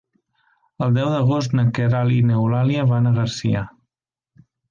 [0.85, 3.65] El deu d'agost na Queralt i n'Eulàlia van a Garcia.